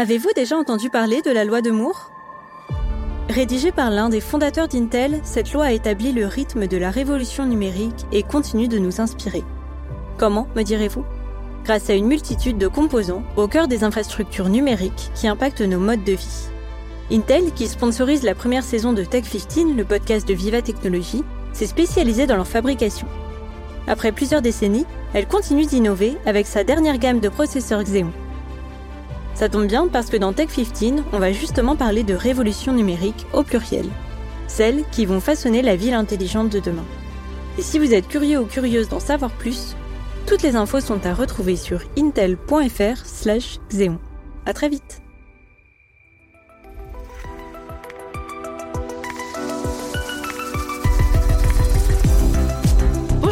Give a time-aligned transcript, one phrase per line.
[0.00, 2.10] Avez-vous déjà entendu parler de la loi de Moore?
[3.28, 7.44] Rédigée par l'un des fondateurs d'Intel, cette loi a établi le rythme de la révolution
[7.44, 9.44] numérique et continue de nous inspirer.
[10.16, 11.04] Comment, me direz-vous?
[11.64, 16.04] Grâce à une multitude de composants au cœur des infrastructures numériques qui impactent nos modes
[16.04, 16.48] de vie.
[17.12, 21.66] Intel, qui sponsorise la première saison de Tech 15, le podcast de Viva Technologies, s'est
[21.66, 23.06] spécialisée dans leur fabrication.
[23.86, 28.10] Après plusieurs décennies, elle continue d'innover avec sa dernière gamme de processeurs Xeon.
[29.40, 33.24] Ça tombe bien parce que dans Tech 15, on va justement parler de révolution numérique
[33.32, 33.86] au pluriel.
[34.48, 36.84] Celles qui vont façonner la ville intelligente de demain.
[37.56, 39.76] Et si vous êtes curieux ou curieuse d'en savoir plus,
[40.26, 43.98] toutes les infos sont à retrouver sur intel.fr/xeon.
[44.44, 45.00] À très vite.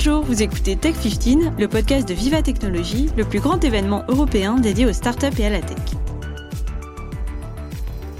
[0.08, 4.56] Bonjour, vous écoutez Tech 15, le podcast de Viva Technologie, le plus grand événement européen
[4.56, 5.76] dédié aux startups et à la tech.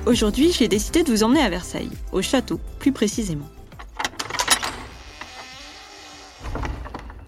[0.04, 3.48] Aujourd'hui, j'ai décidé de vous emmener à Versailles, au château plus précisément.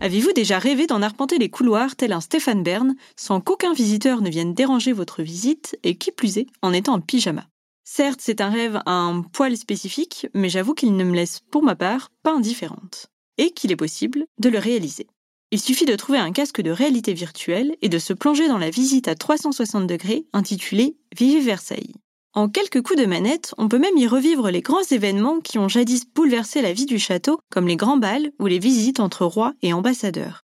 [0.01, 4.29] Avez-vous déjà rêvé d'en arpenter les couloirs tel un Stéphane Bern, sans qu'aucun visiteur ne
[4.29, 7.47] vienne déranger votre visite, et qui plus est, en étant en pyjama?
[7.85, 11.77] Certes, c'est un rêve un poil spécifique, mais j'avoue qu'il ne me laisse, pour ma
[11.77, 13.11] part, pas indifférente,
[13.41, 15.09] et qu'il est possible de le réaliser.
[15.51, 18.71] Il suffit de trouver un casque de réalité virtuelle et de se plonger dans la
[18.71, 21.95] visite à 360 degrés intitulée Vivez Versailles.
[22.35, 25.69] En quelques coups de manette, on peut même y revivre les grands événements qui ont
[25.69, 29.55] jadis bouleversé la vie du château, comme les grands bals ou les visites entre rois
[29.63, 30.43] et ambassadeurs.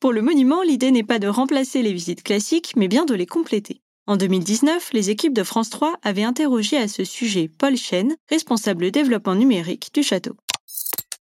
[0.00, 3.26] Pour le monument, l'idée n'est pas de remplacer les visites classiques, mais bien de les
[3.26, 3.82] compléter.
[4.08, 8.90] En 2019, les équipes de France 3 avaient interrogé à ce sujet Paul Chen, responsable
[8.90, 10.34] développement numérique du château.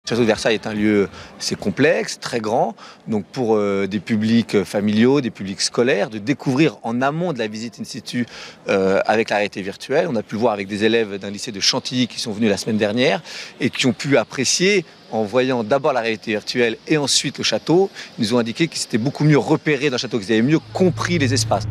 [0.06, 2.76] Le château de Versailles est un lieu assez complexe, très grand,
[3.08, 7.48] donc pour euh, des publics familiaux, des publics scolaires, de découvrir en amont de la
[7.48, 8.28] visite in situ
[8.70, 10.08] euh, avec la réalité virtuelle.
[10.08, 12.52] On a pu le voir avec des élèves d'un lycée de Chantilly qui sont venus
[12.52, 13.24] la semaine dernière
[13.60, 17.90] et qui ont pu apprécier en voyant d'abord la réalité virtuelle et ensuite le château.
[18.20, 20.60] Ils nous ont indiqué qu'ils s'étaient beaucoup mieux repérés dans le château, qu'ils avaient mieux
[20.72, 21.64] compris les espaces.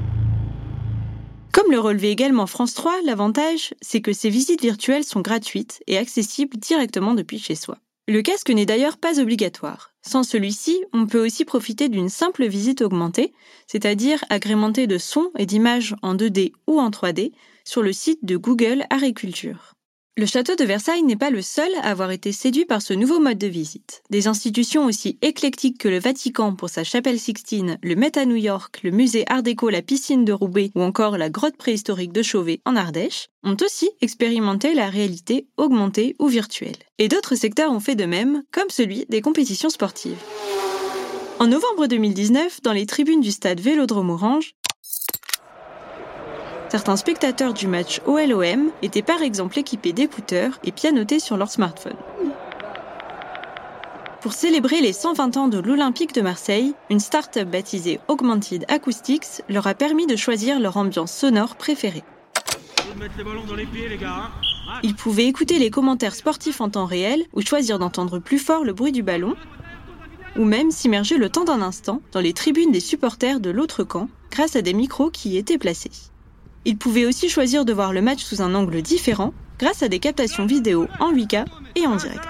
[1.53, 5.99] Comme le relevait également France 3, l'avantage, c'est que ces visites virtuelles sont gratuites et
[5.99, 7.78] accessibles directement depuis chez soi.
[8.06, 9.94] Le casque n'est d'ailleurs pas obligatoire.
[10.03, 13.32] Sans celui-ci, on peut aussi profiter d'une simple visite augmentée,
[13.66, 17.32] c'est-à-dire agrémentée de sons et d'images en 2D ou en 3D,
[17.65, 19.72] sur le site de Google Agriculture.
[20.17, 23.19] Le château de Versailles n'est pas le seul à avoir été séduit par ce nouveau
[23.19, 24.05] mode de visite.
[24.11, 28.37] Des institutions aussi éclectiques que le Vatican pour sa chapelle Sixtine, le Met à New
[28.37, 32.23] York, le musée Art déco La Piscine de Roubaix ou encore la grotte préhistorique de
[32.23, 36.77] Chauvet en Ardèche ont aussi expérimenté la réalité augmentée ou virtuelle.
[36.99, 40.23] Et d'autres secteurs ont fait de même, comme celui des compétitions sportives.
[41.41, 44.55] En novembre 2019, dans les tribunes du stade Vélodrome Orange,
[46.75, 51.95] Certains spectateurs du match OLOM étaient par exemple équipés d'écouteurs et pianotés sur leur smartphone.
[54.21, 59.69] Pour célébrer les 120 ans de l'Olympique de Marseille, une start-up baptisée Augmented Acoustics leur
[59.69, 62.03] a permis de choisir leur ambiance sonore préférée.
[64.83, 68.73] Ils pouvaient écouter les commentaires sportifs en temps réel ou choisir d'entendre plus fort le
[68.73, 69.37] bruit du ballon,
[70.37, 74.09] ou même s'immerger le temps d'un instant dans les tribunes des supporters de l'autre camp
[74.33, 75.93] grâce à des micros qui y étaient placés.
[76.65, 79.99] Ils pouvaient aussi choisir de voir le match sous un angle différent grâce à des
[79.99, 81.45] captations vidéo en 8K
[81.77, 82.25] et en direct.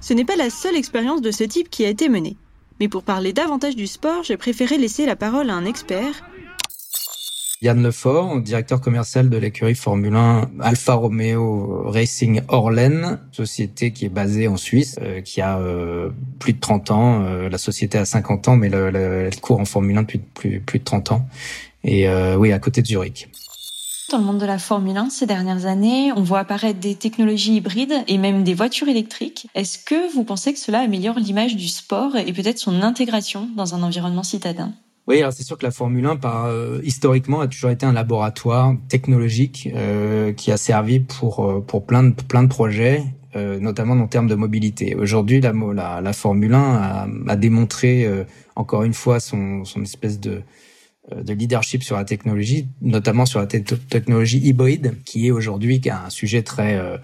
[0.00, 2.36] Ce n'est pas la seule expérience de ce type qui a été menée.
[2.80, 6.24] Mais pour parler davantage du sport, j'ai préféré laisser la parole à un expert.
[7.64, 14.10] Yann Lefort, directeur commercial de l'écurie Formule 1 Alfa Romeo Racing Orlen, société qui est
[14.10, 17.22] basée en Suisse, euh, qui a euh, plus de 30 ans.
[17.24, 20.60] Euh, la société a 50 ans, mais le, elle court en Formule 1 depuis plus,
[20.60, 21.26] plus de 30 ans.
[21.84, 23.28] Et oui, à côté de Zurich.
[24.10, 27.56] Dans le monde de la Formule 1 ces dernières années, on voit apparaître des technologies
[27.56, 29.48] hybrides et même des voitures électriques.
[29.54, 33.74] Est-ce que vous pensez que cela améliore l'image du sport et peut-être son intégration dans
[33.74, 34.72] un environnement citadin?
[35.06, 37.92] Oui, alors c'est sûr que la Formule 1, par, euh, historiquement, a toujours été un
[37.92, 43.02] laboratoire technologique euh, qui a servi pour euh, pour plein de plein de projets,
[43.36, 44.94] euh, notamment en termes de mobilité.
[44.94, 48.08] Aujourd'hui, la, la, la Formule 1 a, a démontré
[48.56, 50.42] encore une fois son son espèce de
[51.12, 56.08] euh, de leadership sur la technologie, notamment sur la technologie hybride, qui est aujourd'hui un
[56.08, 56.96] sujet très euh,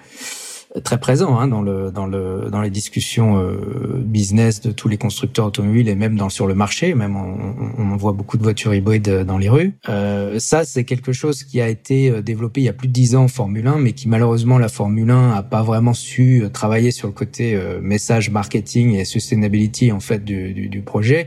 [0.84, 3.56] très présent hein, dans le dans le dans les discussions euh,
[3.96, 7.96] business de tous les constructeurs automobiles et même dans sur le marché même on, on
[7.96, 9.74] voit beaucoup de voitures hybrides dans les rues.
[9.88, 13.16] Euh, ça c'est quelque chose qui a été développé il y a plus de dix
[13.16, 16.92] ans en Formule 1 mais qui malheureusement la Formule 1 a pas vraiment su travailler
[16.92, 21.26] sur le côté message marketing et sustainability en fait du, du, du projet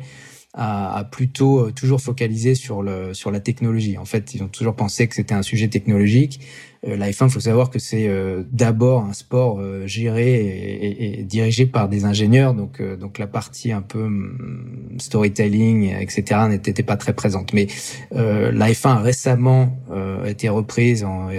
[0.53, 3.97] a, plutôt toujours focalisé sur le sur la technologie.
[3.97, 6.39] En fait, ils ont toujours pensé que c'était un sujet technologique.
[6.85, 11.19] Euh, la F1, il faut savoir que c'est euh, d'abord un sport euh, géré et,
[11.19, 16.41] et, dirigé par des ingénieurs, donc donc la partie un peu mm, storytelling, etc.
[16.49, 17.53] n'était pas très présente.
[17.53, 17.67] Mais
[18.11, 19.77] la F1 a récemment
[20.25, 21.29] été reprise en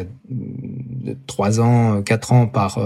[1.26, 2.78] trois ans, quatre ans par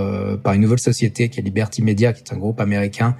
[0.43, 3.17] par une nouvelle société qui est Liberty Media, qui est un groupe américain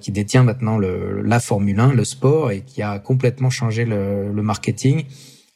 [0.00, 4.30] qui détient maintenant le, la Formule 1, le sport, et qui a complètement changé le,
[4.30, 5.04] le marketing.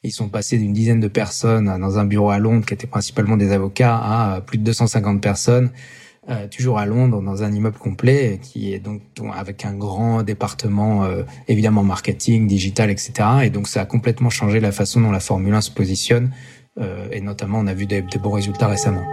[0.07, 3.37] Ils sont passés d'une dizaine de personnes dans un bureau à Londres qui était principalement
[3.37, 5.71] des avocats à plus de 250 personnes,
[6.29, 9.01] euh, toujours à Londres dans un immeuble complet qui est donc
[9.35, 13.13] avec un grand département euh, évidemment marketing, digital, etc.
[13.45, 16.31] Et donc ça a complètement changé la façon dont la Formule 1 se positionne
[16.81, 19.05] euh, et notamment on a vu des, des bons résultats récemment.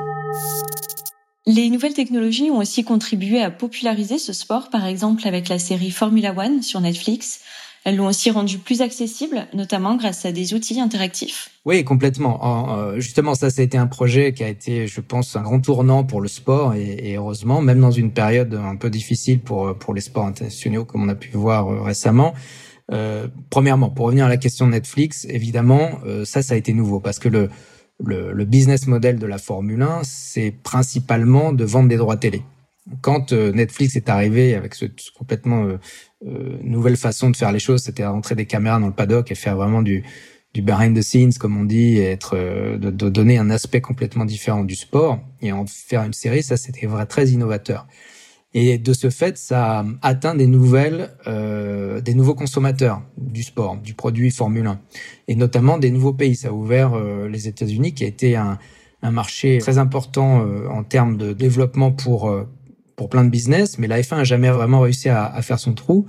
[1.45, 5.92] Les nouvelles technologies ont aussi contribué à populariser ce sport, par exemple avec la série
[5.92, 7.42] Formula One sur Netflix,
[7.86, 11.50] elles l'ont aussi rendu plus accessible, notamment grâce à des outils interactifs.
[11.66, 12.78] Oui, complètement.
[12.78, 15.60] Euh, justement, ça, ça a été un projet qui a été, je pense, un grand
[15.60, 19.94] tournant pour le sport et, heureusement, même dans une période un peu difficile pour pour
[19.94, 22.34] les sports internationaux, comme on a pu voir euh, récemment.
[22.92, 25.90] Euh, premièrement, pour revenir à la question de Netflix, évidemment,
[26.25, 27.50] ça, ça a été nouveau parce que le,
[28.00, 32.44] le, le business model de la Formule 1, c'est principalement de vendre des droits télé
[33.01, 34.86] quand Netflix est arrivé avec ce
[35.18, 39.31] complètement euh, nouvelle façon de faire les choses, c'était rentrer des caméras dans le paddock
[39.31, 40.04] et faire vraiment du,
[40.54, 43.81] du behind the scenes, comme on dit, et être euh, de, de, donner un aspect
[43.81, 47.88] complètement différent du sport et en faire une série, ça c'était vrai très innovateur.
[48.54, 53.94] Et de ce fait, ça atteint des nouvelles, euh, des nouveaux consommateurs du sport, du
[53.96, 54.80] produit Formule 1,
[55.28, 56.36] et notamment des nouveaux pays.
[56.36, 58.60] Ça a ouvert euh, les États-Unis, qui a été un,
[59.02, 62.32] un marché très important en termes de développement pour
[62.96, 65.74] pour plein de business, mais la F1 a jamais vraiment réussi à, à faire son
[65.74, 66.06] trou.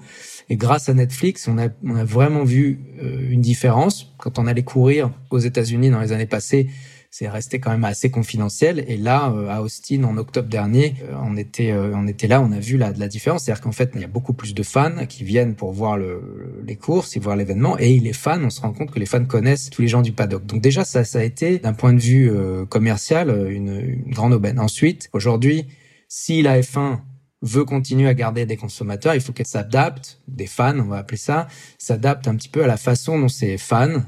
[0.50, 4.14] Et grâce à Netflix, on a, on a vraiment vu euh, une différence.
[4.19, 6.69] Quand on allait courir aux États-Unis dans les années passées,
[7.16, 8.84] c'est resté quand même assez confidentiel.
[8.88, 12.50] Et là, euh, à Austin, en octobre dernier, euh, on était, on était là, on
[12.50, 13.44] a vu la, la différence.
[13.44, 16.61] C'est-à-dire qu'en fait, il y a beaucoup plus de fans qui viennent pour voir le,
[16.66, 17.78] les courses et voir l'événement.
[17.78, 20.11] Et les fans, on se rend compte que les fans connaissent tous les gens du
[20.11, 20.44] paddock.
[20.44, 22.32] Donc déjà, ça, ça a été, d'un point de vue
[22.69, 24.58] commercial, une, une grande aubaine.
[24.58, 25.69] Ensuite, aujourd'hui,
[26.08, 26.99] si la F1
[27.43, 31.19] veut continuer à garder des consommateurs, il faut qu'elle s'adapte, des fans, on va appeler
[31.19, 31.46] ça,
[31.78, 34.02] s'adapte un petit peu à la façon dont ces fans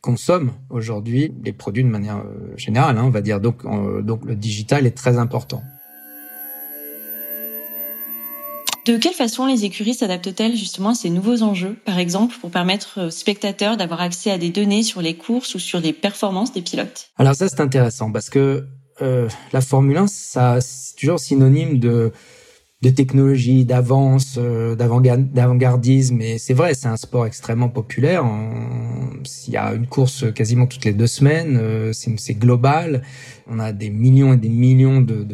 [0.00, 3.40] consomment aujourd'hui les produits de manière euh, générale, hein, on va dire.
[3.40, 3.62] Donc,
[4.04, 5.62] donc le digital est très important.
[8.86, 13.06] De quelle façon les écuries s'adaptent-elles justement à ces nouveaux enjeux, par exemple pour permettre
[13.06, 16.62] aux spectateurs d'avoir accès à des données sur les courses ou sur les performances des
[16.62, 17.10] pilotes?
[17.18, 18.66] Alors ça c'est intéressant parce que
[19.02, 22.12] euh, la Formule 1, ça, c'est toujours synonyme de,
[22.82, 26.20] de technologie, d'avance, euh, d'avant-gardisme.
[26.20, 28.24] Et c'est vrai, c'est un sport extrêmement populaire.
[29.46, 31.58] Il y a une course quasiment toutes les deux semaines.
[31.60, 33.02] Euh, c'est global.
[33.46, 35.26] On a des millions et des millions de,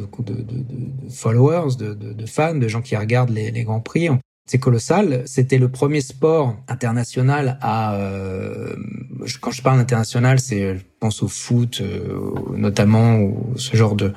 [1.11, 4.09] followers, de, fans, de gens qui regardent les, les grands prix
[4.47, 5.25] c'est colossal.
[5.27, 8.77] C'était le premier sport international à, euh,
[9.41, 14.13] quand je parle international, je pense au foot, euh, notamment, ou ce genre de,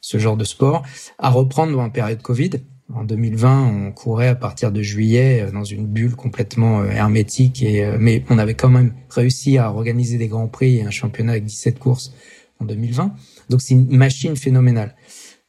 [0.00, 0.82] ce genre de sport,
[1.18, 2.50] à reprendre en période Covid.
[2.94, 7.96] En 2020, on courait à partir de juillet euh, dans une bulle complètement hermétique, et,
[7.98, 11.44] mais on avait quand même réussi à organiser des grands prix et un championnat avec
[11.44, 12.12] 17 courses
[12.60, 13.14] en 2020.
[13.50, 14.94] Donc c'est une machine phénoménale.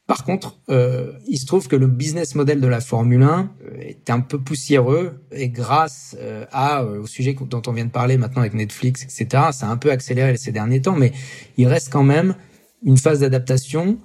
[0.08, 3.78] Par contre, euh, il se trouve que le business model de la Formule 1 euh,
[3.82, 8.18] est un peu poussiéreux et grâce euh, à au sujet dont on vient de parler
[8.18, 9.48] maintenant avec Netflix, etc.
[9.52, 11.12] Ça a un peu accéléré ces derniers temps, mais
[11.58, 12.36] il reste quand même
[12.84, 14.00] une phase d'adaptation.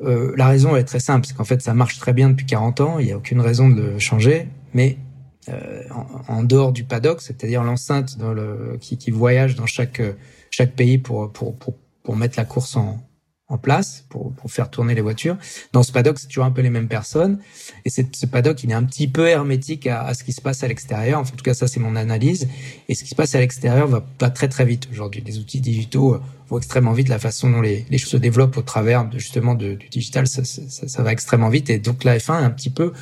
[0.00, 2.98] La raison est très simple, c'est qu'en fait ça marche très bien depuis 40 ans,
[2.98, 4.98] il n'y a aucune raison de le changer, mais
[6.28, 8.18] en, dehors du paddock, c'est-à-dire l'enceinte
[8.80, 10.02] qui, voyage dans chaque
[10.76, 11.32] pays pour
[12.14, 13.06] mettre la course en,
[13.48, 15.36] en place pour, pour faire tourner les voitures.
[15.72, 17.38] Dans ce paddock, c'est toujours un peu les mêmes personnes.
[17.84, 20.64] Et ce paddock, il est un petit peu hermétique à, à ce qui se passe
[20.64, 21.20] à l'extérieur.
[21.20, 22.48] en tout cas, ça, c'est mon analyse.
[22.88, 25.22] Et ce qui se passe à l'extérieur va pas très, très vite aujourd'hui.
[25.24, 27.08] Les outils digitaux euh, vont extrêmement vite.
[27.08, 30.44] La façon dont les, les choses se développent au travers de, justement du digital, ça,
[30.44, 31.70] ça, ça, va extrêmement vite.
[31.70, 32.92] Et donc, la F1 a un petit peu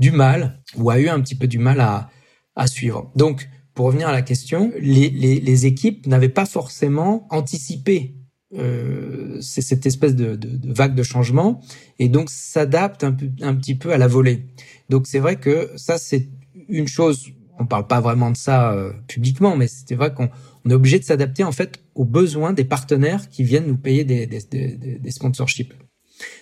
[0.00, 2.10] du mal, ou a eu un petit peu du mal à,
[2.56, 3.12] à suivre.
[3.14, 8.16] Donc, pour revenir à la question, les, les, les équipes n'avaient pas forcément anticipé
[8.58, 11.60] euh, c'est cette espèce de, de, de, vague de changement
[11.98, 14.44] et donc s'adapte un, un petit peu à la volée.
[14.90, 16.28] Donc c'est vrai que ça c'est
[16.68, 17.28] une chose.
[17.58, 20.28] On parle pas vraiment de ça euh, publiquement, mais c'est vrai qu'on
[20.64, 24.04] on est obligé de s'adapter en fait aux besoins des partenaires qui viennent nous payer
[24.04, 25.72] des, des, des, sponsorships.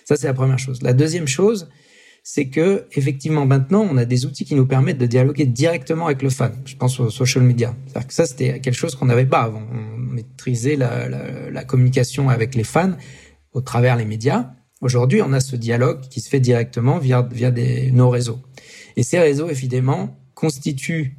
[0.05, 0.81] Ça c'est la première chose.
[0.81, 1.69] La deuxième chose,
[2.23, 6.21] c'est que effectivement maintenant on a des outils qui nous permettent de dialoguer directement avec
[6.21, 6.61] le fan.
[6.65, 7.75] Je pense aux social media.
[7.93, 9.63] Que ça c'était quelque chose qu'on n'avait pas avant.
[10.77, 11.09] La,
[11.49, 12.93] la, communication avec les fans
[13.53, 14.51] au travers les médias.
[14.81, 18.39] Aujourd'hui, on a ce dialogue qui se fait directement via via des, nos réseaux.
[18.95, 21.17] Et ces réseaux évidemment constituent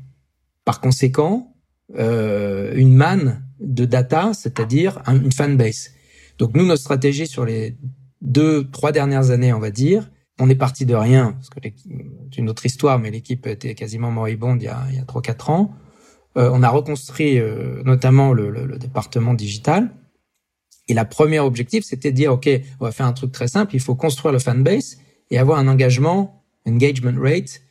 [0.65, 1.55] par conséquent
[1.99, 5.91] euh, une manne de data, c'est-à-dire une fanbase.
[6.39, 7.77] Donc nous, notre stratégie sur les
[8.21, 12.39] deux, trois dernières années, on va dire, on est parti de rien, parce que c'est
[12.39, 15.51] une autre histoire, mais l'équipe était quasiment moribonde il y a, il y a 3-4
[15.51, 15.75] ans.
[16.37, 19.91] Euh, on a reconstruit euh, notamment le, le, le, département digital.
[20.89, 22.49] Et la première objectif, c'était de dire, OK,
[22.81, 24.99] on va faire un truc très simple, il faut construire le fanbase
[25.31, 27.63] et avoir un engagement, engagement rate,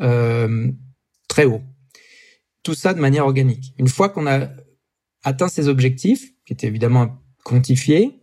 [0.00, 0.70] euh,
[1.28, 1.62] très haut.
[2.62, 3.74] Tout ça de manière organique.
[3.78, 4.48] Une fois qu'on a
[5.24, 8.20] atteint ces objectifs, qui étaient évidemment quantifiés,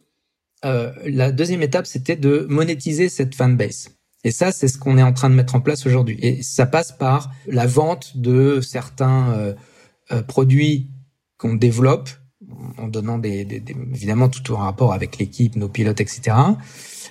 [0.66, 3.89] euh, la deuxième étape, c'était de monétiser cette fanbase.
[4.24, 6.18] Et ça, c'est ce qu'on est en train de mettre en place aujourd'hui.
[6.22, 9.54] Et ça passe par la vente de certains euh,
[10.28, 10.90] produits
[11.38, 12.10] qu'on développe,
[12.78, 16.36] en donnant des, des, des, évidemment tout en rapport avec l'équipe, nos pilotes, etc.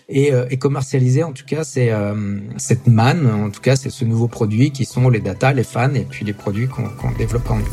[0.09, 3.91] Et, euh, et commercialiser en tout cas c'est euh, cette manne, en tout cas c'est
[3.91, 7.19] ce nouveau produit qui sont les data, les fans et puis les produits qu'on qu
[7.19, 7.65] développe en nous.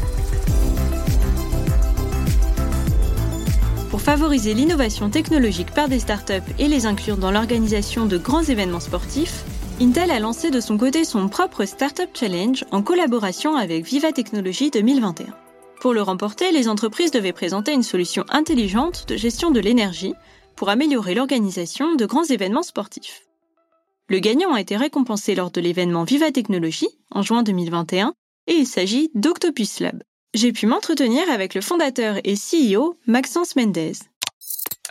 [3.92, 8.80] Pour favoriser l'innovation technologique par des startups et les inclure dans l'organisation de grands événements
[8.80, 9.46] sportifs,
[9.82, 14.70] Intel a lancé de son côté son propre Startup Challenge en collaboration avec Viva Technologies
[14.70, 15.36] 2021.
[15.82, 20.14] Pour le remporter, les entreprises devaient présenter une solution intelligente de gestion de l'énergie
[20.56, 23.24] pour améliorer l'organisation de grands événements sportifs.
[24.10, 28.14] Le gagnant a été récompensé lors de l'événement Viva Technologies en juin 2021
[28.48, 30.04] et il s'agit d'Octopus Lab
[30.34, 33.94] j'ai pu m'entretenir avec le fondateur et CEO Maxence Mendez.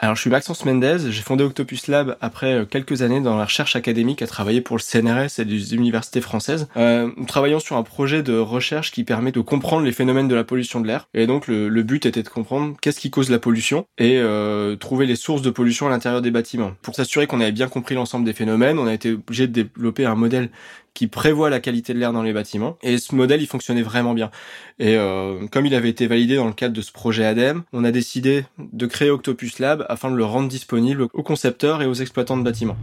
[0.00, 3.44] Alors, je suis Maxence Mendez, j'ai fondé Octopus Lab après euh, quelques années dans la
[3.44, 6.66] recherche académique à travailler pour le CNRS et les universités françaises.
[6.78, 10.34] Euh, nous travaillons sur un projet de recherche qui permet de comprendre les phénomènes de
[10.34, 11.08] la pollution de l'air.
[11.12, 14.76] Et donc, le, le, but était de comprendre qu'est-ce qui cause la pollution et euh,
[14.76, 16.72] trouver les sources de pollution à l'intérieur des bâtiments.
[16.80, 20.06] Pour s'assurer qu'on avait bien compris l'ensemble des phénomènes, on a été obligé de développer
[20.06, 20.48] un modèle
[20.94, 22.76] qui prévoit la qualité de l'air dans les bâtiments.
[22.82, 24.30] Et ce modèle, il fonctionnait vraiment bien.
[24.78, 27.84] Et euh, comme il avait été validé dans le cadre de ce projet ADEME, on
[27.84, 31.94] a décidé de créer Octopus Lab afin de le rendre disponible aux concepteurs et aux
[31.94, 32.76] exploitants de bâtiments.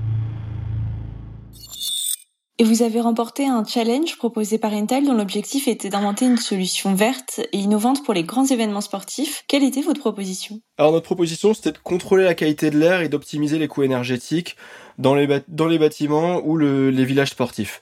[2.61, 6.93] Et vous avez remporté un challenge proposé par Intel dont l'objectif était d'inventer une solution
[6.93, 9.45] verte et innovante pour les grands événements sportifs.
[9.47, 10.59] Quelle était votre proposition?
[10.77, 14.57] Alors notre proposition, c'était de contrôler la qualité de l'air et d'optimiser les coûts énergétiques
[14.97, 17.81] dans les, bâtiments ou le, les villages sportifs.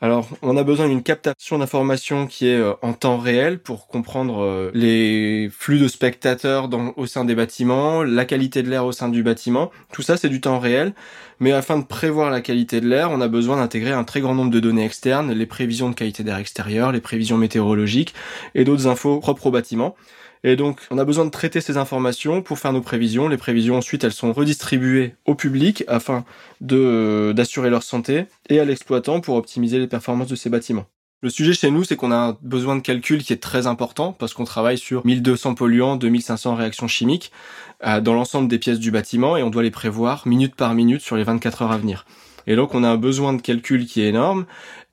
[0.00, 4.42] Alors, on a besoin d'une captation d'informations qui est euh, en temps réel pour comprendre
[4.42, 9.08] euh, les flux de spectateurs au sein des bâtiments, la qualité de l'air au sein
[9.08, 9.70] du bâtiment.
[9.92, 10.94] Tout ça, c'est du temps réel.
[11.40, 14.34] Mais afin de prévoir la qualité de l'air, on a besoin d'intégrer un très grand
[14.34, 18.14] nombre de données externes, les prévisions de qualité d'air extérieur, les prévisions météorologiques
[18.54, 19.94] et d'autres infos propres au bâtiment.
[20.44, 23.28] Et donc, on a besoin de traiter ces informations pour faire nos prévisions.
[23.28, 26.24] Les prévisions, ensuite, elles sont redistribuées au public afin
[26.60, 30.84] d'assurer leur santé et à l'exploitant pour optimiser les performances de ces bâtiments.
[31.22, 34.34] Le sujet chez nous, c'est qu'on a besoin de calcul qui est très important parce
[34.34, 37.32] qu'on travaille sur 1200 polluants, 2500 réactions chimiques
[37.86, 41.00] euh, dans l'ensemble des pièces du bâtiment et on doit les prévoir minute par minute
[41.00, 42.04] sur les 24 heures à venir.
[42.46, 44.44] Et donc on a un besoin de calcul qui est énorme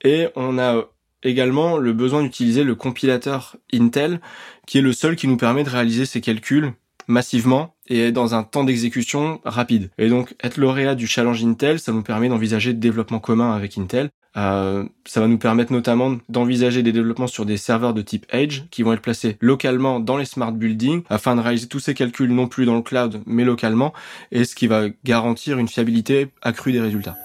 [0.05, 0.85] et on a
[1.23, 4.21] également le besoin d'utiliser le compilateur Intel,
[4.65, 6.73] qui est le seul qui nous permet de réaliser ces calculs
[7.07, 9.89] massivement et dans un temps d'exécution rapide.
[9.97, 13.77] Et donc être lauréat du challenge Intel, ça nous permet d'envisager de développement commun avec
[13.77, 14.09] Intel.
[14.37, 18.61] Euh, ça va nous permettre notamment d'envisager des développements sur des serveurs de type Edge
[18.71, 22.33] qui vont être placés localement dans les smart buildings afin de réaliser tous ces calculs
[22.33, 23.93] non plus dans le cloud mais localement
[24.31, 27.17] et ce qui va garantir une fiabilité accrue des résultats.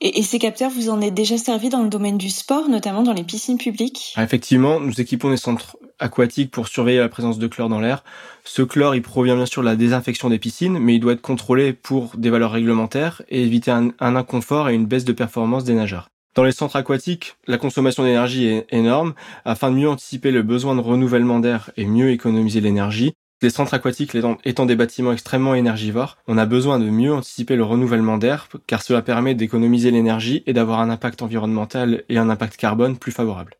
[0.00, 3.12] Et, ces capteurs, vous en êtes déjà servi dans le domaine du sport, notamment dans
[3.12, 4.12] les piscines publiques?
[4.16, 8.04] Ah, Effectivement, nous équipons des centres aquatiques pour surveiller la présence de chlore dans l'air.
[8.44, 11.20] Ce chlore, il provient bien sûr de la désinfection des piscines, mais il doit être
[11.20, 15.74] contrôlé pour des valeurs réglementaires et éviter un inconfort et une baisse de performance des
[15.74, 16.08] nageurs.
[16.38, 19.14] Dans les centres aquatiques, la consommation d'énergie est énorme.
[19.44, 23.74] Afin de mieux anticiper le besoin de renouvellement d'air et mieux économiser l'énergie, les centres
[23.74, 28.48] aquatiques étant des bâtiments extrêmement énergivores, on a besoin de mieux anticiper le renouvellement d'air
[28.66, 33.12] car cela permet d'économiser l'énergie et d'avoir un impact environnemental et un impact carbone plus
[33.12, 33.54] favorable.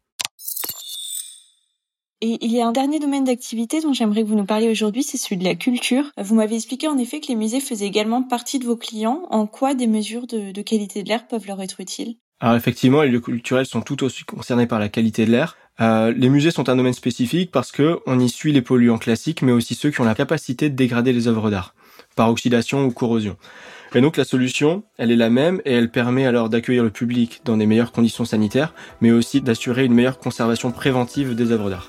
[2.21, 5.05] Et il y a un dernier domaine d'activité dont j'aimerais que vous nous parliez aujourd'hui,
[5.05, 6.11] c'est celui de la culture.
[6.19, 9.23] Vous m'avez expliqué en effet que les musées faisaient également partie de vos clients.
[9.31, 12.17] En quoi des mesures de, de qualité de l'air peuvent leur être utiles?
[12.41, 15.57] Alors effectivement, les lieux culturels sont tout aussi concernés par la qualité de l'air.
[15.81, 19.43] Euh, les musées sont un domaine spécifique parce que on y suit les polluants classiques,
[19.43, 21.75] mais aussi ceux qui ont la capacité de dégrader les œuvres d'art.
[22.15, 23.37] par oxydation ou corrosion.
[23.95, 27.43] Et donc la solution, elle est la même et elle permet alors d'accueillir le public
[27.45, 31.89] dans des meilleures conditions sanitaires, mais aussi d'assurer une meilleure conservation préventive des œuvres d'art.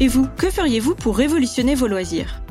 [0.00, 2.42] Et vous, que feriez-vous pour révolutionner vos loisirs?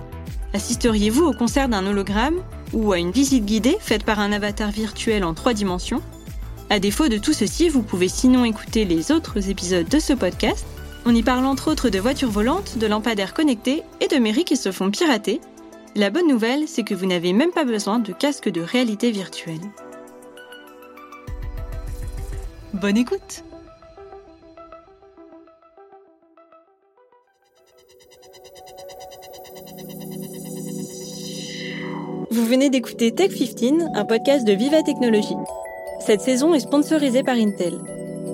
[0.54, 2.42] Assisteriez-vous au concert d'un hologramme?
[2.74, 6.02] Ou à une visite guidée faite par un avatar virtuel en trois dimensions
[6.70, 10.66] À défaut de tout ceci, vous pouvez sinon écouter les autres épisodes de ce podcast.
[11.06, 14.58] On y parle entre autres de voitures volantes, de lampadaires connectés et de mairies qui
[14.58, 15.42] se font pirater.
[15.96, 19.60] La bonne nouvelle, c'est que vous n'avez même pas besoin de casque de réalité virtuelle.
[22.74, 23.44] Bonne écoute
[32.52, 35.38] venez d'écouter Tech 15, un podcast de Viva Technologie.
[36.06, 37.76] Cette saison est sponsorisée par Intel.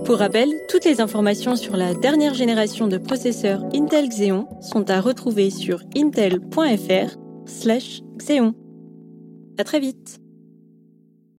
[0.05, 5.01] Pour rappel, toutes les informations sur la dernière génération de processeurs Intel Xeon sont à
[5.01, 8.55] retrouver sur intel.fr/xeon.
[9.59, 10.19] À très vite.